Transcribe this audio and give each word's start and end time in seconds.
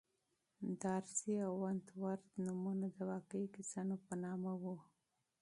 دارسي 0.81 1.33
او 1.45 1.53
ونت 1.61 1.87
وُرث 2.01 2.25
نومونه 2.45 2.87
د 2.95 2.97
واقعي 3.11 3.47
کسانو 3.57 3.95
په 4.05 4.13
نامه 4.23 4.51
وو. 4.61 4.77